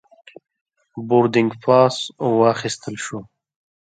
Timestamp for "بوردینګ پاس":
1.07-1.95